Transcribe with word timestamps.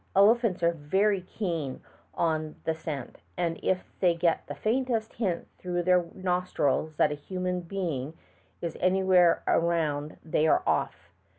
Elephants 0.15 0.63
are 0.63 0.71
very 0.71 1.21
keen 1.21 1.79
on 2.15 2.55
the 2.63 2.73
scent, 2.73 3.19
and 3.37 3.59
if 3.61 3.93
they 3.99 4.15
get 4.15 4.43
the 4.47 4.55
faintest 4.55 5.13
hint 5.13 5.45
through 5.59 5.83
their 5.83 6.05
nostrils 6.15 6.95
that 6.95 7.11
a 7.11 7.13
human 7.13 7.61
being 7.61 8.17
is 8.61 8.75
anywhere 8.81 9.43
around 9.45 10.17
they 10.25 10.47
are 10.47 10.63
off. 10.65 11.11